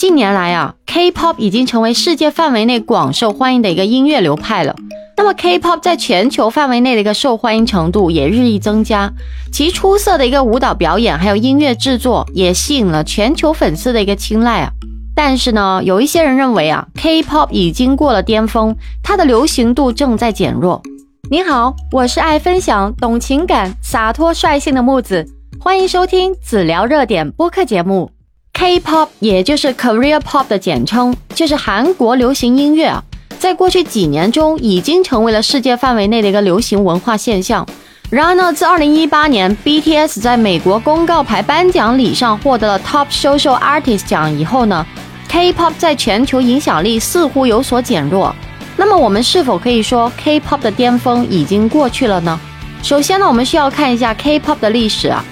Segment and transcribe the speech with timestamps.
[0.00, 4.74] 近年来啊，K-pop 已经成为世界范围内广受欢迎的一个音乐流派了。
[5.14, 9.12] 那么 K-pop 在全球范围内的一个受欢迎程度也日益增加，
[9.52, 14.70] 其出色的一个舞蹈表演还有音乐制作也吸引了全球粉丝的一个青睐啊。
[15.14, 20.80] 但是呢，有一些人认为啊，K-pop 已经过了巅峰，它的流行度正在减弱。
[21.30, 25.26] 你好，我是爱分享、懂情感、洒脱率性的木子，
[25.60, 28.10] 欢迎收听子聊热点播客节目。
[28.60, 33.02] K-pop 也就是 Korea Pop 的简称，就是韩国流行音乐啊。
[33.38, 37.66] 在过去几年中，已经成为了世界范围内的一个流行文化现象。
[38.10, 44.84] 然而呢，自2018年 BTS 在美国公告牌颁奖礼上获得了 Top Social Artist 奖以后呢
[45.30, 48.36] ，K-pop 在全球影响力似乎有所减弱。
[48.76, 52.38] 那么，我们是否可以说 K-pop 的巅峰已经过去了呢？
[52.82, 55.24] 首先呢，我们需要看一下 K-pop 的历史啊。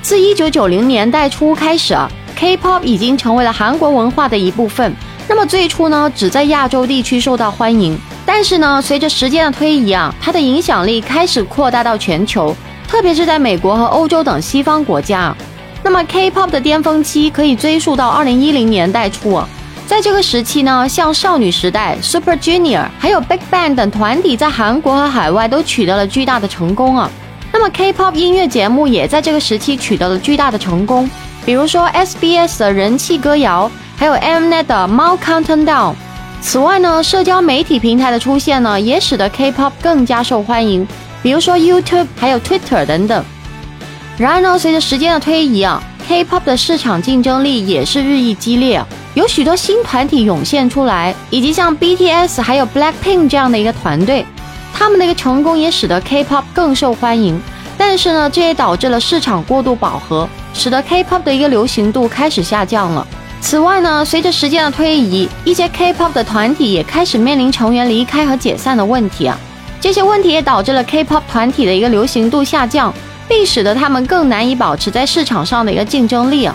[0.00, 4.96] 自1990年代初开始啊，K-pop 已经成为了韩国文化的一部分。
[5.28, 12.56] 那么最初呢，只在亚洲地区受到欢迎，但是呢，随着时间的推移啊，它的影响力开始扩大到全球，
[12.88, 15.36] 特别是在美国和欧洲等西方国家。
[15.82, 19.46] 那么 K-pop 的巅峰期可以追溯到二零一零年代初啊，
[19.86, 27.10] 在这个时期呢，像少女时代、Super Junior 还有 Big Bang 等团体在韩国和海外都取得了巨大的成功啊。
[27.52, 31.08] 那么 K-pop 音乐节目也在这个时期取得了巨大的成功，
[31.44, 33.70] 比如说 SBS 的人气歌谣。
[33.96, 35.66] 还有 Mnet 的《猫 Countdown》。
[36.40, 40.88] 此外呢，社交媒体平台的出现呢，也使得 K-pop 更加受欢迎，
[41.22, 43.22] 比如说 YouTube 还有 Twitter 等等。
[44.16, 54.24] 然而呢，随着时间的推移啊，K-pop 的市场竞争力也是日益激烈，有许多新团体涌现出来，以及像 BTS 还有 Blackpink 这样的一个团队，
[54.72, 57.38] 他们的一个成功也使得 K-pop 更受欢迎。
[57.82, 63.06] 但是呢，这也导致了市场过度饱和，使得 K-pop 的一个流行度开始下降了。
[63.40, 69.36] 此外呢，随着时间的推移，一些 K-pop 的团体也开始面临成员离开和解散的问题啊。
[69.80, 72.92] 这些问题也导致了 K-pop 团体的一个流行度下降，
[73.26, 76.54] 并使得他们更难以保持在市场上的一个竞争力啊。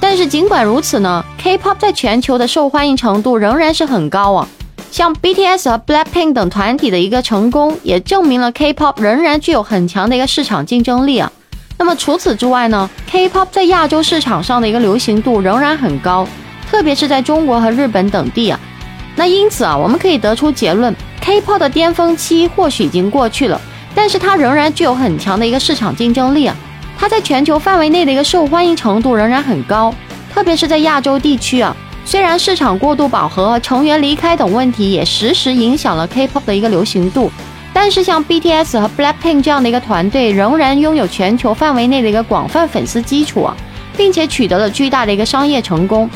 [0.00, 4.48] 但是尽管如此呢，K-pop 在全球的受欢迎程度仍然是很高啊。
[4.90, 11.30] 像 BTS 和 Blackpink 等团体的一个成功，也证明了 K-pop 仍然具有很强的一个市场竞争力啊。
[11.76, 16.26] 那么除此之外呢？K-pop 在亚洲市场上的一个流行度仍然很高，
[16.70, 18.58] 特别是在中国和日本等地啊。
[19.14, 23.60] 那因此啊，我们可以得出结论：K-pop 的巅峰期或许已经过去了，
[23.94, 26.56] 但是它仍然具有很强的一个市场竞争力啊。
[26.98, 29.94] 它在全球范围内的一个受欢迎程度仍然很高，
[30.34, 31.76] 特别是在亚洲地区啊。
[32.08, 37.30] 虽然市场过度饱和成员离开等问题也时时影响了 K-pop 的一个流行度。
[37.70, 43.54] 但是像 BTS 和 Blackpink 这样的一个团队，仍然拥有全球范围内的一个广泛粉丝基础啊，
[43.94, 46.08] 并且取得了巨大的一个商业成功。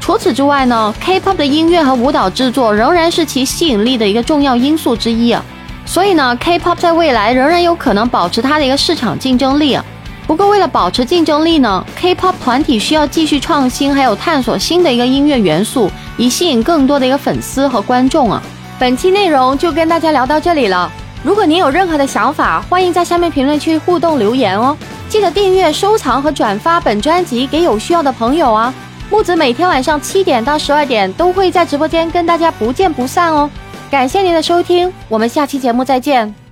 [0.00, 5.44] 除此之外呢，K-pop 的音乐和舞蹈制作仍然是其吸引力的一个重要因素之一啊。
[5.84, 9.84] 所以呢，K-pop 在未来仍然有可能保持它的一个市场竞争力啊。
[10.26, 18.42] 不过为了保持竞争力呢，K-pop 团体需要继续创新，还有探索新的一个音乐元素，以吸引更多的一个粉丝和观众啊。
[18.78, 20.90] 本期内容就跟大家聊到这里了。
[21.22, 24.76] 如果您有任何的想法，欢迎在下面评论区互动留言哦！
[25.08, 28.72] 记得订阅、收藏和转发本专辑给有需要的朋友啊！
[29.10, 33.48] 木子每天晚上七点到十二点都会在直播间跟大家不见不散哦！
[33.90, 36.43] 感谢您的收听，我们下期节目再见。